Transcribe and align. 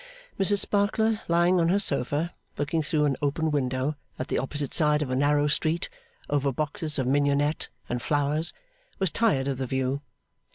Mrs 0.39 0.57
Sparkler, 0.57 1.21
lying 1.27 1.59
on 1.59 1.69
her 1.69 1.77
sofa, 1.77 2.33
looking 2.57 2.81
through 2.81 3.05
an 3.05 3.15
open 3.21 3.51
window 3.51 3.97
at 4.17 4.29
the 4.29 4.39
opposite 4.39 4.73
side 4.73 5.03
of 5.03 5.11
a 5.11 5.15
narrow 5.15 5.45
street 5.45 5.89
over 6.27 6.51
boxes 6.51 6.97
of 6.97 7.05
mignonette 7.05 7.69
and 7.87 8.01
flowers, 8.01 8.51
was 8.97 9.11
tired 9.11 9.47
of 9.47 9.59
the 9.59 9.67
view. 9.67 10.01